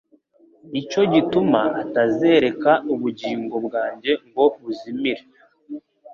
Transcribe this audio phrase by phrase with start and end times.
[0.71, 5.23] nicyo gituma atazereka ubugingo bwanjye ngo buzimire